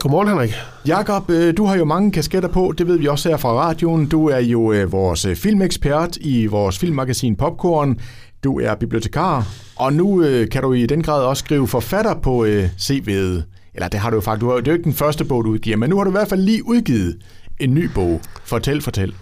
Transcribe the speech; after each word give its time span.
Godmorgen, 0.00 0.28
Henrik. 0.28 0.54
Jakob, 0.86 1.30
øh, 1.30 1.56
du 1.56 1.64
har 1.64 1.76
jo 1.76 1.84
mange 1.84 2.12
kasketter 2.12 2.48
på, 2.48 2.74
det 2.78 2.86
ved 2.86 2.98
vi 2.98 3.06
også 3.06 3.28
her 3.28 3.36
fra 3.36 3.52
radioen. 3.52 4.06
Du 4.06 4.28
er 4.28 4.38
jo 4.38 4.72
øh, 4.72 4.92
vores 4.92 5.24
øh, 5.24 5.36
filmekspert 5.36 6.16
i 6.20 6.46
vores 6.46 6.78
filmmagasin 6.78 7.36
Popcorn. 7.36 7.98
Du 8.44 8.60
er 8.60 8.74
bibliotekar, 8.74 9.46
og 9.76 9.92
nu 9.92 10.24
kan 10.52 10.62
du 10.62 10.72
i 10.72 10.86
den 10.86 11.02
grad 11.02 11.24
også 11.24 11.40
skrive 11.40 11.68
forfatter 11.68 12.14
på 12.14 12.46
CV'et. 12.78 13.42
Eller 13.74 13.88
det 13.92 14.00
har 14.00 14.10
du 14.10 14.16
jo 14.16 14.20
faktisk. 14.20 14.40
Du 14.40 14.50
har, 14.50 14.56
det 14.56 14.68
er 14.68 14.72
jo 14.72 14.76
ikke 14.76 14.84
den 14.84 14.94
første 14.94 15.24
bog, 15.24 15.44
du 15.44 15.50
udgiver, 15.50 15.76
men 15.76 15.90
nu 15.90 15.96
har 15.96 16.04
du 16.04 16.10
i 16.10 16.18
hvert 16.18 16.28
fald 16.28 16.42
lige 16.42 16.66
udgivet 16.66 17.16
en 17.58 17.74
ny 17.74 17.84
bog. 17.94 18.20
Fortæl, 18.44 18.82
fortæl. 18.82 19.14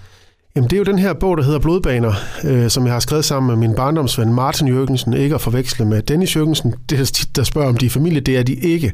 Jamen, 0.56 0.70
det 0.70 0.76
er 0.76 0.78
jo 0.78 0.84
den 0.84 0.98
her 0.98 1.12
bog, 1.12 1.36
der 1.36 1.42
hedder 1.42 1.58
Blodbaner, 1.58 2.12
øh, 2.44 2.70
som 2.70 2.84
jeg 2.86 2.92
har 2.92 3.00
skrevet 3.00 3.24
sammen 3.24 3.46
med 3.48 3.68
min 3.68 3.76
barndomsven 3.76 4.34
Martin 4.34 4.68
Jørgensen, 4.68 5.12
ikke 5.12 5.34
at 5.34 5.40
forveksle 5.40 5.84
med 5.84 6.02
Dennis 6.02 6.36
Jørgensen. 6.36 6.74
Det 6.90 7.00
er 7.00 7.04
tit, 7.04 7.36
der 7.36 7.44
spørger, 7.44 7.68
om 7.68 7.76
de 7.76 7.86
er 7.86 7.90
familie. 7.90 8.20
Det 8.20 8.38
er 8.38 8.42
de 8.42 8.54
ikke. 8.54 8.92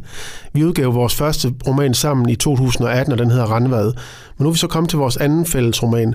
Vi 0.53 0.65
udgav 0.65 0.95
vores 0.95 1.15
første 1.15 1.55
roman 1.67 1.95
sammen 1.95 2.29
i 2.29 2.37
2018, 2.37 3.13
og 3.13 3.19
den 3.19 3.31
hedder 3.31 3.45
Randvad. 3.45 3.85
Men 3.85 4.45
nu 4.45 4.47
er 4.49 4.53
vi 4.53 4.59
så 4.59 4.67
kommet 4.67 4.91
til 4.91 4.99
vores 4.99 5.17
anden 5.17 5.47
fælles 5.47 5.83
roman. 5.83 6.15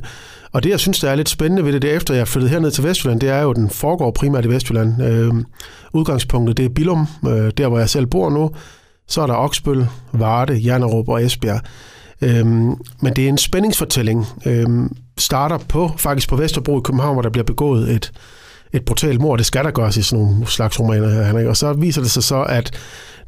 Og 0.51 0.63
det, 0.63 0.69
jeg 0.69 0.79
synes, 0.79 0.99
der 0.99 1.09
er 1.09 1.15
lidt 1.15 1.29
spændende 1.29 1.65
ved 1.65 1.73
det, 1.73 1.81
det 1.81 1.95
efter 1.95 2.13
jeg 2.13 2.21
er 2.21 2.25
flyttet 2.25 2.51
herned 2.51 2.71
til 2.71 2.83
Vestjylland, 2.83 3.19
det 3.19 3.29
er 3.29 3.41
jo, 3.41 3.49
at 3.49 3.55
den 3.55 3.69
foregår 3.69 4.11
primært 4.11 4.45
i 4.45 4.49
Vestjylland. 4.49 5.03
Øh, 5.03 5.33
udgangspunktet, 5.93 6.57
det 6.57 6.65
er 6.65 6.69
Bilum, 6.69 7.07
øh, 7.27 7.51
der 7.57 7.67
hvor 7.67 7.79
jeg 7.79 7.89
selv 7.89 8.05
bor 8.05 8.29
nu. 8.29 8.51
Så 9.07 9.21
er 9.21 9.27
der 9.27 9.33
Oksbøl, 9.33 9.87
Varde, 10.11 10.61
Jernerup 10.65 11.09
og 11.09 11.23
Esbjerg. 11.23 11.61
Øhm, 12.21 12.75
men 13.01 13.13
det 13.15 13.25
er 13.25 13.29
en 13.29 13.37
spændingsfortælling. 13.37 14.25
Øhm, 14.45 14.95
starter 15.17 15.57
på 15.57 15.91
faktisk 15.97 16.29
på 16.29 16.35
Vesterbro 16.35 16.79
i 16.79 16.81
København, 16.83 17.15
hvor 17.15 17.21
der 17.21 17.29
bliver 17.29 17.45
begået 17.45 17.91
et, 17.91 18.11
et 18.73 18.85
brutalt 18.85 19.21
mord. 19.21 19.37
Det 19.37 19.45
skal 19.45 19.63
der 19.63 19.71
gøres 19.71 19.97
i 19.97 20.01
sådan 20.01 20.25
nogle 20.25 20.47
slags 20.47 20.79
romaner 20.79 21.09
her, 21.09 21.23
Henrik. 21.23 21.45
Og 21.45 21.57
så 21.57 21.73
viser 21.73 22.01
det 22.01 22.11
sig 22.11 22.23
så, 22.23 22.43
at 22.43 22.71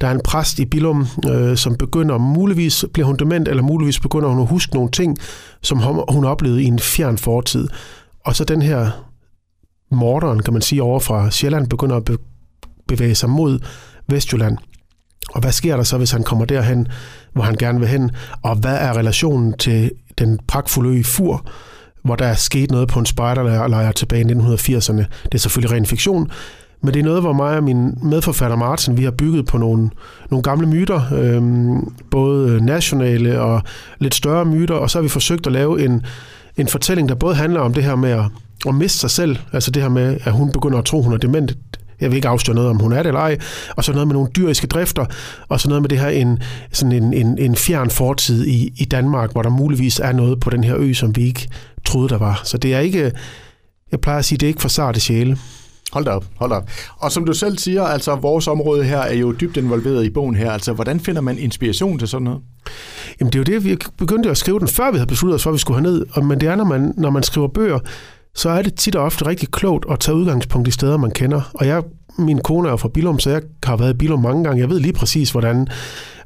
der 0.01 0.07
er 0.07 0.11
en 0.11 0.21
præst 0.23 0.59
i 0.59 0.65
Billum, 0.65 1.07
øh, 1.29 1.57
som 1.57 1.75
begynder, 1.75 2.17
muligvis 2.17 2.85
bliver 2.93 3.05
hun 3.05 3.15
dement, 3.15 3.47
eller 3.47 3.63
muligvis 3.63 3.99
begynder 3.99 4.29
hun 4.29 4.41
at 4.41 4.47
huske 4.47 4.73
nogle 4.73 4.91
ting, 4.91 5.17
som 5.61 5.79
hun 6.09 6.25
oplevede 6.25 6.63
i 6.63 6.65
en 6.65 6.79
fjern 6.79 7.17
fortid. 7.17 7.67
Og 8.25 8.35
så 8.35 8.43
den 8.43 8.61
her 8.61 9.05
morderen, 9.91 10.39
kan 10.39 10.53
man 10.53 10.61
sige, 10.61 10.83
over 10.83 10.99
fra 10.99 11.31
Sjælland, 11.31 11.67
begynder 11.67 11.95
at 11.95 12.09
bevæge 12.87 13.15
sig 13.15 13.29
mod 13.29 13.59
Vestjylland. 14.07 14.57
Og 15.33 15.41
hvad 15.41 15.51
sker 15.51 15.75
der 15.75 15.83
så, 15.83 15.97
hvis 15.97 16.11
han 16.11 16.23
kommer 16.23 16.45
derhen, 16.45 16.87
hvor 17.33 17.43
han 17.43 17.55
gerne 17.55 17.79
vil 17.79 17.87
hen? 17.87 18.11
Og 18.41 18.55
hvad 18.55 18.77
er 18.77 18.97
relationen 18.97 19.53
til 19.53 19.91
den 20.19 20.39
pragtfulde 20.47 20.99
ø 20.99 21.03
Fur, 21.03 21.45
hvor 22.03 22.15
der 22.15 22.25
er 22.25 22.33
sket 22.33 22.71
noget 22.71 22.87
på 22.87 22.99
en 22.99 23.05
spejderlejr 23.05 23.91
tilbage 23.91 24.21
i 24.21 24.33
1980'erne? 24.33 25.03
Det 25.23 25.33
er 25.33 25.37
selvfølgelig 25.37 25.75
ren 25.75 25.85
fiktion, 25.85 26.31
men 26.81 26.93
det 26.93 26.99
er 26.99 27.03
noget, 27.03 27.21
hvor 27.21 27.33
mig 27.33 27.57
og 27.57 27.63
min 27.63 27.97
medforfatter 28.03 28.57
Martin, 28.57 28.97
vi 28.97 29.03
har 29.03 29.11
bygget 29.11 29.45
på 29.45 29.57
nogle, 29.57 29.89
nogle 30.29 30.43
gamle 30.43 30.67
myter, 30.67 31.01
øhm, 31.13 31.93
både 32.11 32.65
nationale 32.65 33.41
og 33.41 33.61
lidt 33.99 34.15
større 34.15 34.45
myter, 34.45 34.75
og 34.75 34.89
så 34.89 34.97
har 34.97 35.03
vi 35.03 35.09
forsøgt 35.09 35.47
at 35.47 35.53
lave 35.53 35.85
en, 35.85 36.05
en 36.57 36.67
fortælling, 36.67 37.09
der 37.09 37.15
både 37.15 37.35
handler 37.35 37.59
om 37.59 37.73
det 37.73 37.83
her 37.83 37.95
med 37.95 38.09
at, 38.09 38.25
at 38.67 38.75
miste 38.75 38.99
sig 38.99 39.09
selv, 39.09 39.37
altså 39.53 39.71
det 39.71 39.81
her 39.81 39.89
med, 39.89 40.17
at 40.23 40.31
hun 40.31 40.51
begynder 40.51 40.77
at 40.77 40.85
tro, 40.85 41.01
hun 41.01 41.13
er 41.13 41.17
dement, 41.17 41.57
jeg 42.01 42.09
vil 42.11 42.15
ikke 42.15 42.27
afsløre 42.27 42.55
noget 42.55 42.69
om, 42.69 42.79
hun 42.79 42.93
er 42.93 42.97
det 42.97 43.07
eller 43.07 43.19
ej, 43.19 43.37
og 43.75 43.83
så 43.83 43.91
noget 43.91 44.07
med 44.07 44.13
nogle 44.13 44.29
dyriske 44.35 44.67
drifter, 44.67 45.05
og 45.49 45.59
så 45.59 45.69
noget 45.69 45.81
med 45.81 45.89
det 45.89 45.99
her 45.99 46.07
en, 46.07 46.39
sådan 46.71 46.91
en, 46.91 47.13
en, 47.13 47.37
en 47.37 47.55
fjern 47.55 47.89
fortid 47.89 48.45
i, 48.47 48.73
i 48.77 48.85
Danmark, 48.85 49.31
hvor 49.31 49.41
der 49.41 49.49
muligvis 49.49 49.99
er 49.99 50.11
noget 50.11 50.39
på 50.39 50.49
den 50.49 50.63
her 50.63 50.75
ø, 50.77 50.93
som 50.93 51.15
vi 51.15 51.21
ikke 51.21 51.47
troede, 51.85 52.09
der 52.09 52.17
var. 52.17 52.41
Så 52.43 52.57
det 52.57 52.73
er 52.73 52.79
ikke, 52.79 53.11
jeg 53.91 54.01
plejer 54.01 54.19
at 54.19 54.25
sige, 54.25 54.37
det 54.37 54.45
er 54.45 54.47
ikke 54.47 54.61
for 54.61 54.69
sarte 54.69 54.99
sjæle. 54.99 55.37
Hold 55.91 56.05
da 56.05 56.11
op, 56.11 56.25
hold 56.35 56.49
da 56.49 56.55
op. 56.55 56.69
Og 56.97 57.11
som 57.11 57.25
du 57.25 57.33
selv 57.33 57.57
siger, 57.57 57.83
altså 57.83 58.15
vores 58.15 58.47
område 58.47 58.83
her 58.83 58.97
er 58.97 59.13
jo 59.13 59.31
dybt 59.31 59.57
involveret 59.57 60.05
i 60.05 60.09
bogen 60.09 60.35
her. 60.35 60.51
Altså, 60.51 60.73
hvordan 60.73 60.99
finder 60.99 61.21
man 61.21 61.37
inspiration 61.37 61.99
til 61.99 62.07
sådan 62.07 62.23
noget? 62.25 62.39
Jamen, 63.19 63.33
det 63.33 63.35
er 63.35 63.53
jo 63.53 63.59
det, 63.59 63.65
vi 63.65 63.77
begyndte 63.97 64.29
at 64.29 64.37
skrive 64.37 64.59
den, 64.59 64.67
før 64.67 64.91
vi 64.91 64.97
havde 64.97 65.07
besluttet 65.07 65.35
os 65.35 65.43
for, 65.43 65.49
at 65.49 65.53
vi 65.53 65.59
skulle 65.59 65.81
ned. 65.81 66.21
Men 66.21 66.39
det 66.39 66.49
er, 66.49 66.55
når 66.55 66.63
man, 66.63 66.93
når 66.97 67.09
man 67.09 67.23
skriver 67.23 67.47
bøger, 67.47 67.79
så 68.35 68.49
er 68.49 68.61
det 68.61 68.75
tit 68.75 68.95
og 68.95 69.03
ofte 69.03 69.25
rigtig 69.25 69.51
klogt 69.51 69.85
at 69.91 69.99
tage 69.99 70.15
udgangspunkt 70.15 70.67
i 70.67 70.71
steder, 70.71 70.97
man 70.97 71.11
kender. 71.11 71.51
Og 71.53 71.67
jeg, 71.67 71.83
min 72.17 72.39
kone 72.39 72.67
er 72.67 72.71
jo 72.71 72.77
fra 72.77 72.89
Bilum, 72.89 73.19
så 73.19 73.29
jeg 73.29 73.41
har 73.63 73.77
været 73.77 73.93
i 73.93 73.97
Bilum 73.97 74.21
mange 74.21 74.43
gange. 74.43 74.61
Jeg 74.61 74.69
ved 74.69 74.79
lige 74.79 74.93
præcis, 74.93 75.31
hvordan 75.31 75.67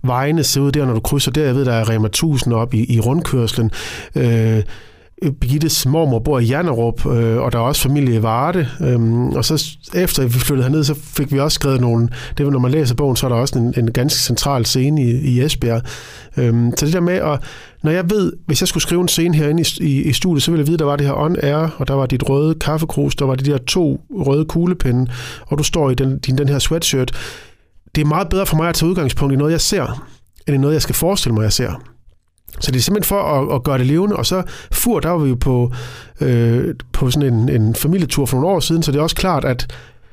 vejene 0.03 0.43
ser 0.43 0.61
ud 0.61 0.71
der, 0.71 0.85
når 0.85 0.93
du 0.93 0.99
krydser 0.99 1.31
der. 1.31 1.45
Jeg 1.45 1.55
ved, 1.55 1.65
der 1.65 1.73
er 1.73 1.89
Rema 1.89 2.07
1000 2.07 2.53
op 2.53 2.73
i, 2.73 2.95
i 2.95 2.99
rundkørslen. 2.99 3.71
Øh, 4.15 4.63
Øh, 5.23 5.31
Birgittes 5.31 5.85
mormor 5.85 6.19
bor 6.19 6.39
i 6.39 6.45
Jannerup, 6.45 7.05
øh, 7.05 7.37
og 7.37 7.51
der 7.51 7.57
er 7.57 7.63
også 7.63 7.81
familie 7.81 8.15
i 8.15 8.23
Varde. 8.23 8.67
Øhm, 8.81 9.29
og 9.29 9.45
så 9.45 9.77
efter 9.93 10.23
vi 10.23 10.29
flyttede 10.29 10.67
herned, 10.67 10.83
så 10.83 10.95
fik 11.03 11.33
vi 11.33 11.39
også 11.39 11.55
skrevet 11.55 11.81
nogle... 11.81 12.09
Det 12.37 12.51
når 12.51 12.59
man 12.59 12.71
læser 12.71 12.95
bogen, 12.95 13.15
så 13.15 13.25
er 13.25 13.29
der 13.29 13.35
også 13.35 13.59
en, 13.59 13.73
en 13.77 13.91
ganske 13.91 14.19
central 14.19 14.65
scene 14.65 15.03
i, 15.03 15.11
i 15.11 15.41
Esbjerg. 15.41 15.81
Øhm, 16.37 16.73
så 16.77 16.85
det 16.85 16.93
der 16.93 16.99
med 16.99 17.13
at... 17.13 17.39
Når 17.83 17.91
jeg 17.91 18.09
ved, 18.09 18.33
hvis 18.45 18.61
jeg 18.61 18.67
skulle 18.67 18.83
skrive 18.83 19.01
en 19.01 19.07
scene 19.07 19.35
herinde 19.35 19.63
i, 19.63 19.83
i, 19.83 20.01
i 20.03 20.13
studiet, 20.13 20.43
så 20.43 20.51
ville 20.51 20.61
jeg 20.61 20.67
vide, 20.67 20.77
der 20.77 20.85
var 20.85 20.95
det 20.95 21.05
her 21.05 21.13
on 21.13 21.35
air, 21.43 21.75
og 21.77 21.87
der 21.87 21.93
var 21.93 22.05
dit 22.05 22.29
røde 22.29 22.55
kaffekrus, 22.55 23.15
der 23.15 23.25
var 23.25 23.35
de 23.35 23.51
der 23.51 23.57
to 23.57 24.01
røde 24.09 24.45
kuglepinde, 24.45 25.11
og 25.47 25.57
du 25.57 25.63
står 25.63 25.89
i 25.89 25.95
den, 25.95 26.19
din, 26.19 26.37
den 26.37 26.49
her 26.49 26.59
sweatshirt. 26.59 27.11
Det 27.95 28.01
er 28.01 28.05
meget 28.05 28.29
bedre 28.29 28.45
for 28.45 28.55
mig 28.55 28.69
at 28.69 28.75
tage 28.75 28.89
udgangspunkt 28.89 29.33
i 29.33 29.37
noget, 29.37 29.51
jeg 29.51 29.61
ser, 29.61 30.05
end 30.47 30.55
i 30.55 30.57
noget, 30.57 30.73
jeg 30.73 30.81
skal 30.81 30.95
forestille 30.95 31.33
mig, 31.35 31.43
jeg 31.43 31.53
ser. 31.53 31.94
Så 32.59 32.71
det 32.71 32.79
er 32.79 32.83
simpelthen 32.83 33.07
for 33.07 33.21
at, 33.21 33.55
at 33.55 33.63
gøre 33.63 33.77
det 33.77 33.85
levende. 33.85 34.15
Og 34.15 34.25
så 34.25 34.43
Fur, 34.71 34.99
der 34.99 35.09
var 35.09 35.17
vi 35.17 35.29
jo 35.29 35.35
på, 35.35 35.71
øh, 36.21 36.75
på 36.93 37.11
sådan 37.11 37.33
en, 37.33 37.49
en 37.49 37.75
familietur 37.75 38.25
for 38.25 38.37
nogle 38.37 38.55
år 38.55 38.59
siden, 38.59 38.83
så 38.83 38.91
det 38.91 38.99
er 38.99 39.03
også 39.03 39.15
klart, 39.15 39.45
at 39.45 39.67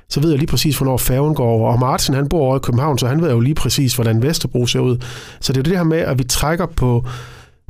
så 0.09 0.21
ved 0.21 0.31
jeg 0.31 0.39
lige 0.39 0.49
præcis, 0.49 0.77
hvornår 0.77 0.97
færgen 0.97 1.35
går 1.35 1.47
over. 1.47 1.73
Og 1.73 1.79
Martin, 1.79 2.15
han 2.15 2.29
bor 2.29 2.41
over 2.41 2.57
i 2.57 2.61
København, 2.63 2.99
så 2.99 3.07
han 3.07 3.23
ved 3.23 3.31
jo 3.31 3.41
lige 3.41 3.55
præcis, 3.55 3.95
hvordan 3.95 4.23
Vesterbro 4.23 4.67
ser 4.67 4.81
ud. 4.81 4.97
Så 5.41 5.53
det 5.53 5.59
er 5.59 5.63
det 5.63 5.77
her 5.77 5.85
med, 5.85 5.99
at 5.99 6.19
vi 6.19 6.25
trækker 6.25 6.67
på, 6.67 7.05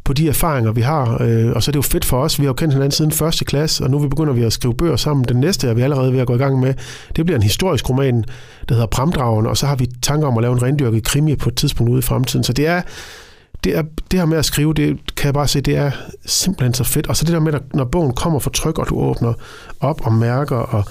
på 0.05 0.12
de 0.12 0.28
erfaringer, 0.28 0.72
vi 0.72 0.81
har. 0.81 1.22
Øh, 1.22 1.53
og 1.53 1.62
så 1.62 1.71
er 1.71 1.72
det 1.72 1.77
jo 1.77 1.83
fedt 1.83 2.04
for 2.04 2.22
os. 2.22 2.39
Vi 2.39 2.44
har 2.44 2.49
jo 2.49 2.54
kendt 2.54 2.75
hinanden 2.75 2.91
siden 2.91 3.12
første 3.12 3.44
klasse, 3.44 3.84
og 3.84 3.91
nu 3.91 4.09
begynder 4.09 4.33
vi 4.33 4.43
at 4.43 4.53
skrive 4.53 4.75
bøger 4.75 4.97
sammen. 4.97 5.25
Den 5.28 5.37
næste 5.37 5.69
er 5.69 5.75
vi 5.75 5.83
allerede 5.83 6.12
ved 6.12 6.21
at 6.21 6.27
gå 6.27 6.34
i 6.34 6.39
gang 6.39 6.60
med. 6.60 6.75
Det 7.16 7.25
bliver 7.27 7.39
en 7.39 7.43
historisk 7.43 7.91
roman, 7.91 8.25
der 8.69 8.75
hedder 8.75 8.87
Pramdragen, 8.87 9.47
og 9.47 9.56
så 9.56 9.66
har 9.66 9.77
vi 9.77 9.87
tanker 10.03 10.28
om 10.28 10.39
at 10.39 10.43
lave 10.43 10.53
en 10.53 10.62
rendyrket 10.62 11.04
krimi 11.04 11.37
på 11.37 11.49
et 11.49 11.56
tidspunkt 11.56 11.93
ude 11.93 11.99
i 11.99 12.03
fremtiden. 12.03 12.44
Så 12.44 12.53
det 12.53 12.66
er, 12.66 12.83
det, 13.65 13.77
er, 13.77 13.83
det 14.11 14.19
her 14.19 14.27
med 14.27 14.39
at 14.39 14.45
skrive, 14.45 14.75
det 14.75 15.15
kan 15.17 15.27
jeg 15.27 15.34
bare 15.34 15.49
se, 15.49 15.61
det 15.61 15.77
er 15.77 15.91
simpelthen 16.27 16.75
så 16.75 16.84
fedt. 16.84 17.06
Og 17.06 17.17
så 17.17 17.25
det 17.25 17.33
der 17.33 17.41
med, 17.41 17.55
at 17.55 17.62
når 17.75 17.84
bogen 17.84 18.15
kommer 18.15 18.39
for 18.39 18.50
tryk, 18.50 18.78
og 18.78 18.89
du 18.89 18.95
åbner 18.95 19.33
op 19.81 20.06
og 20.06 20.12
mærker 20.12 20.56
og 20.56 20.84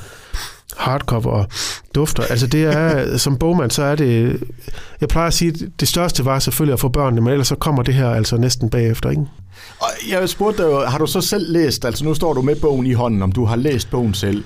hardcover 0.77 1.31
og 1.31 1.47
dufter. 1.95 2.23
Altså 2.23 2.47
det 2.47 2.63
er, 2.63 3.07
som 3.17 3.37
bogmand, 3.37 3.71
så 3.71 3.83
er 3.83 3.95
det, 3.95 4.41
jeg 5.01 5.09
plejer 5.09 5.27
at 5.27 5.33
sige, 5.33 5.71
det 5.79 5.87
største 5.87 6.25
var 6.25 6.39
selvfølgelig 6.39 6.73
at 6.73 6.79
få 6.79 6.89
børnene, 6.89 7.21
men 7.21 7.31
ellers 7.31 7.47
så 7.47 7.55
kommer 7.55 7.83
det 7.83 7.93
her 7.93 8.09
altså 8.09 8.37
næsten 8.37 8.69
bagefter, 8.69 9.09
ikke? 9.09 9.25
Og 9.79 9.87
jeg 10.09 10.29
spurgte 10.29 10.63
dig, 10.63 10.89
har 10.89 10.97
du 10.97 11.05
så 11.05 11.21
selv 11.21 11.51
læst, 11.51 11.85
altså 11.85 12.05
nu 12.05 12.13
står 12.13 12.33
du 12.33 12.41
med 12.41 12.55
bogen 12.55 12.85
i 12.85 12.93
hånden, 12.93 13.21
om 13.21 13.31
du 13.31 13.45
har 13.45 13.55
læst 13.55 13.91
bogen 13.91 14.13
selv. 14.13 14.43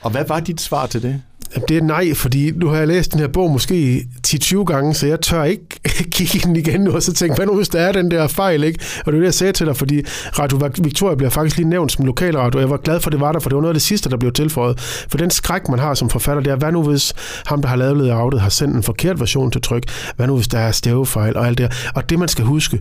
Og 0.00 0.10
hvad 0.10 0.24
var 0.28 0.40
dit 0.40 0.60
svar 0.60 0.86
til 0.86 1.02
det? 1.02 1.22
Det 1.68 1.76
er 1.76 1.82
nej, 1.82 2.14
fordi 2.14 2.50
nu 2.50 2.68
har 2.68 2.76
jeg 2.76 2.88
læst 2.88 3.12
den 3.12 3.20
her 3.20 3.28
bog 3.28 3.50
måske 3.50 4.06
10-20 4.28 4.64
gange, 4.64 4.94
så 4.94 5.06
jeg 5.06 5.20
tør 5.20 5.44
ikke 5.44 5.66
kigge 6.14 6.38
i 6.38 6.40
den 6.40 6.56
igen 6.56 6.80
nu, 6.80 6.92
og 6.92 7.02
så 7.02 7.12
tænke, 7.12 7.34
hvad 7.34 7.46
nu 7.46 7.56
hvis 7.56 7.68
der 7.68 7.80
er 7.80 7.92
den 7.92 8.10
der 8.10 8.26
fejl, 8.26 8.64
ikke? 8.64 8.78
Og 9.06 9.12
det 9.12 9.18
er 9.18 9.20
det, 9.20 9.24
jeg 9.24 9.34
sagde 9.34 9.52
til 9.52 9.66
dig, 9.66 9.76
fordi 9.76 10.02
Radio 10.38 10.70
Victoria 10.82 11.14
bliver 11.14 11.30
faktisk 11.30 11.56
lige 11.56 11.68
nævnt 11.68 11.92
som 11.92 12.04
lokalradio, 12.04 12.58
og 12.58 12.60
jeg 12.60 12.70
var 12.70 12.76
glad 12.76 13.00
for, 13.00 13.08
at 13.08 13.12
det 13.12 13.20
var 13.20 13.32
der, 13.32 13.40
for 13.40 13.50
det 13.50 13.56
var 13.56 13.62
noget 13.62 13.74
af 13.74 13.74
det 13.74 13.82
sidste, 13.82 14.10
der 14.10 14.16
blev 14.16 14.32
tilføjet. 14.32 14.80
For 14.80 15.18
den 15.18 15.30
skræk, 15.30 15.68
man 15.68 15.78
har 15.78 15.94
som 15.94 16.10
forfatter, 16.10 16.42
det 16.42 16.52
er, 16.52 16.56
hvad 16.56 16.72
nu 16.72 16.82
hvis 16.82 17.12
ham, 17.46 17.62
der 17.62 17.68
har 17.68 17.76
lavet 17.76 17.96
layoutet, 17.96 18.40
har 18.40 18.48
sendt 18.48 18.76
en 18.76 18.82
forkert 18.82 19.20
version 19.20 19.50
til 19.50 19.62
tryk? 19.62 19.82
Hvad 20.16 20.26
nu 20.26 20.34
hvis 20.36 20.48
der 20.48 20.58
er 20.58 20.72
stavefejl 20.72 21.36
og 21.36 21.46
alt 21.46 21.58
det 21.58 21.90
Og 21.94 22.10
det, 22.10 22.18
man 22.18 22.28
skal 22.28 22.44
huske, 22.44 22.80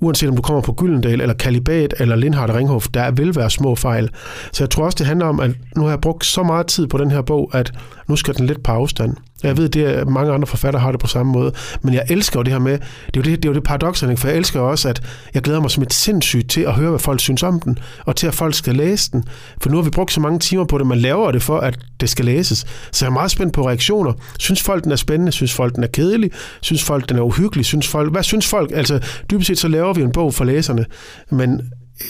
uanset 0.00 0.28
om 0.28 0.36
du 0.36 0.42
kommer 0.42 0.62
på 0.62 0.72
Gyldendal, 0.72 1.20
eller 1.20 1.34
Kalibat, 1.34 1.94
eller 1.98 2.16
Lindhardt 2.16 2.54
Ringhof, 2.54 2.88
der 2.94 3.10
vil 3.10 3.36
være 3.36 3.50
små 3.50 3.74
fejl. 3.74 4.10
Så 4.52 4.64
jeg 4.64 4.70
tror 4.70 4.84
også, 4.84 4.96
det 4.98 5.06
handler 5.06 5.26
om, 5.26 5.40
at 5.40 5.50
nu 5.76 5.82
har 5.82 5.90
jeg 5.90 6.00
brugt 6.00 6.26
så 6.26 6.42
meget 6.42 6.66
tid 6.66 6.86
på 6.86 6.98
den 6.98 7.10
her 7.10 7.22
bog, 7.22 7.50
at 7.52 7.72
nu 8.08 8.16
skal 8.16 8.34
den 8.34 8.46
lidt 8.46 8.62
på 8.62 8.72
afstand. 8.72 9.16
Jeg 9.48 9.56
ved, 9.56 9.68
det 9.68 9.98
er, 9.98 10.04
mange 10.04 10.32
andre 10.32 10.46
forfattere 10.46 10.82
har 10.82 10.90
det 10.90 11.00
på 11.00 11.06
samme 11.06 11.32
måde, 11.32 11.52
men 11.82 11.94
jeg 11.94 12.04
elsker 12.08 12.40
jo 12.40 12.42
det 12.42 12.52
her 12.52 12.60
med, 12.60 12.72
det 12.72 12.80
er 12.80 13.10
jo 13.16 13.22
det, 13.22 13.42
det, 13.42 13.44
er 13.44 13.48
jo 13.48 13.54
det 13.54 13.62
paradoks, 13.62 14.00
for 14.00 14.28
jeg 14.28 14.36
elsker 14.36 14.60
også, 14.60 14.88
at 14.88 15.02
jeg 15.34 15.42
glæder 15.42 15.60
mig 15.60 15.70
som 15.70 15.82
et 15.82 15.92
sindssygt 15.92 16.50
til 16.50 16.60
at 16.60 16.72
høre, 16.72 16.90
hvad 16.90 16.98
folk 17.00 17.20
synes 17.20 17.42
om 17.42 17.60
den, 17.60 17.78
og 18.04 18.16
til 18.16 18.26
at 18.26 18.34
folk 18.34 18.54
skal 18.54 18.76
læse 18.76 19.10
den. 19.12 19.24
For 19.62 19.70
nu 19.70 19.76
har 19.76 19.82
vi 19.82 19.90
brugt 19.90 20.12
så 20.12 20.20
mange 20.20 20.38
timer 20.38 20.64
på 20.64 20.78
det, 20.78 20.86
man 20.86 20.98
laver 20.98 21.30
det 21.30 21.42
for, 21.42 21.58
at 21.58 21.78
det 22.00 22.10
skal 22.10 22.24
læses. 22.24 22.66
Så 22.92 23.04
jeg 23.04 23.10
er 23.10 23.14
meget 23.14 23.30
spændt 23.30 23.52
på 23.52 23.68
reaktioner. 23.68 24.12
Synes 24.38 24.62
folk, 24.62 24.84
den 24.84 24.92
er 24.92 24.96
spændende? 24.96 25.32
Synes 25.32 25.52
folk, 25.52 25.74
den 25.74 25.82
er 25.82 25.88
kedelig? 25.88 26.30
Synes 26.60 26.84
folk, 26.84 27.08
den 27.08 27.18
er 27.18 27.22
uhyggelig? 27.22 27.64
Synes 27.64 27.88
folk, 27.88 28.12
hvad 28.12 28.22
synes 28.22 28.46
folk? 28.46 28.70
Altså, 28.74 29.00
dybest 29.30 29.46
set 29.46 29.58
så 29.58 29.68
laver 29.68 29.92
vi 29.92 30.02
en 30.02 30.12
bog 30.12 30.34
for 30.34 30.44
læserne, 30.44 30.84
men 31.30 31.60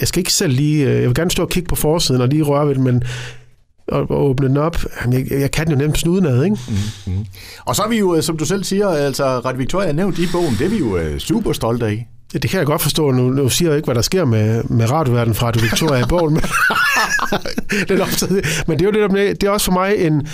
jeg 0.00 0.08
skal 0.08 0.20
ikke 0.20 0.32
selv 0.32 0.52
lige, 0.52 0.86
øh, 0.86 0.94
jeg 0.94 1.08
vil 1.08 1.14
gerne 1.14 1.30
stå 1.30 1.42
og 1.42 1.48
kigge 1.48 1.68
på 1.68 1.74
forsiden 1.74 2.20
og 2.20 2.28
lige 2.28 2.42
røre 2.42 2.66
ved 2.66 2.74
det, 2.74 2.82
men 2.82 3.02
og, 3.88 4.10
åbne 4.10 4.48
den 4.48 4.56
op. 4.56 4.76
Jeg, 5.12 5.26
jeg 5.30 5.50
kan 5.50 5.70
jo 5.70 5.76
nemt 5.76 5.98
snudenad, 5.98 6.44
ikke? 6.44 6.56
Mm-hmm. 6.68 7.26
Og 7.64 7.76
så 7.76 7.82
er 7.82 7.88
vi 7.88 7.98
jo, 7.98 8.16
øh, 8.16 8.22
som 8.22 8.36
du 8.36 8.44
selv 8.44 8.64
siger, 8.64 8.88
altså 8.88 9.24
Radio 9.24 9.58
Victoria 9.58 9.88
er 9.88 9.92
nævnt 9.92 10.18
i 10.18 10.26
bogen, 10.32 10.56
det 10.58 10.64
er 10.64 10.70
vi 10.70 10.78
jo 10.78 10.96
øh, 10.96 11.18
super 11.18 11.52
stolte 11.52 11.86
af. 11.86 12.08
Ja, 12.34 12.38
det 12.38 12.50
kan 12.50 12.58
jeg 12.58 12.66
godt 12.66 12.82
forstå. 12.82 13.10
Nu, 13.10 13.30
nu 13.30 13.48
siger 13.48 13.68
jeg 13.68 13.76
ikke, 13.76 13.86
hvad 13.86 13.94
der 13.94 14.02
sker 14.02 14.24
med, 14.24 14.64
med 14.64 14.90
radioverden 14.90 15.34
fra 15.34 15.46
Radio 15.46 15.62
Victoria 15.62 16.04
i 16.04 16.08
bogen, 16.08 16.34
men, 16.34 16.42
den 17.88 18.00
optaget. 18.00 18.64
men 18.66 18.78
det 18.78 18.86
er 18.86 18.90
jo 18.90 19.02
det, 19.02 19.10
der, 19.10 19.34
det 19.34 19.42
er 19.42 19.50
også 19.50 19.64
for 19.64 19.72
mig 19.72 19.96
en, 19.96 20.26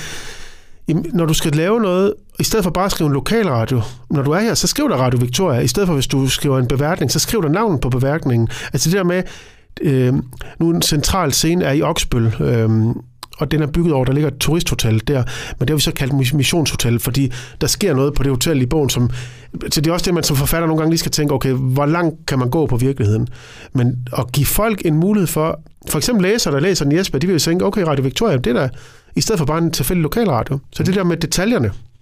når 1.13 1.27
du 1.27 1.35
skal 1.35 1.53
lave 1.53 1.81
noget, 1.81 2.15
i 2.41 2.45
stedet 2.45 2.65
for 2.65 2.71
bare 2.71 2.85
at 2.85 2.91
skrive 2.91 3.09
en 3.09 3.15
lokalradio, 3.15 3.83
når 4.11 4.23
du 4.23 4.31
er 4.31 4.41
her, 4.41 4.55
så 4.55 4.67
skriv 4.67 4.89
der 4.89 4.97
Radio 4.97 5.19
Victoria. 5.19 5.61
I 5.61 5.67
stedet 5.67 5.87
for, 5.87 5.95
hvis 5.95 6.07
du 6.07 6.29
skriver 6.29 6.59
en 6.59 6.67
beværtning, 6.67 7.11
så 7.11 7.19
skriv 7.19 7.43
der 7.43 7.49
navnet 7.49 7.81
på 7.81 7.89
beværtningen. 7.89 8.49
Altså 8.73 8.91
det 8.91 8.97
der 8.97 9.05
med, 9.05 9.23
øh, 9.81 10.15
nu 10.61 10.71
en 10.71 10.83
central 10.83 11.33
scene 11.33 11.65
er 11.65 11.73
i 11.73 11.83
Oksbøl, 11.83 12.35
øh, 12.41 12.71
og 13.41 13.51
den 13.51 13.63
er 13.63 13.67
bygget 13.67 13.95
over, 13.95 14.05
der 14.05 14.13
ligger 14.13 14.29
et 14.29 14.39
turisthotel 14.39 15.03
der, 15.09 15.23
men 15.59 15.61
det 15.61 15.71
har 15.71 15.75
vi 15.75 15.81
så 15.81 15.93
kaldt 15.93 16.35
missionshotel, 16.35 16.99
fordi 16.99 17.33
der 17.61 17.67
sker 17.67 17.95
noget 17.95 18.15
på 18.15 18.23
det 18.23 18.33
hotel 18.33 18.63
i 18.63 18.67
bogen, 18.67 18.91
som, 18.91 19.11
så 19.71 19.81
det 19.81 19.87
er 19.87 19.93
også 19.93 20.05
det, 20.05 20.15
man 20.15 20.23
som 20.23 20.37
forfatter 20.37 20.67
nogle 20.67 20.79
gange 20.79 20.91
lige 20.91 20.99
skal 20.99 21.13
tænke, 21.13 21.35
okay, 21.35 21.53
hvor 21.53 21.87
langt 21.87 22.27
kan 22.27 22.39
man 22.39 22.51
gå 22.51 22.67
på 22.67 22.77
virkeligheden? 22.77 23.29
Men 23.73 24.07
at 24.19 24.33
give 24.33 24.47
folk 24.47 24.83
en 24.85 24.95
mulighed 24.95 25.27
for, 25.27 25.61
for 25.89 25.99
eksempel 25.99 26.23
læsere, 26.23 26.55
der 26.55 26.61
læser 26.61 26.85
den 26.85 26.93
i 26.93 26.99
Esbjerg, 26.99 27.23
de 27.23 27.27
vil 27.27 27.35
jo 27.35 27.41
tænke, 27.41 27.65
okay, 27.65 27.83
Radio 27.83 28.03
Victoria, 28.03 28.37
det 28.37 28.47
er 28.47 28.53
der, 28.53 28.69
i 29.17 29.21
stedet 29.21 29.39
for 29.39 29.47
bare 29.47 29.59
en 29.59 29.71
tilfældig 29.71 30.03
lokalradio. 30.03 30.59
Så 30.73 30.83
det 30.83 30.95
der 30.95 31.05
med 31.05 31.17
detaljerne, 31.17 31.73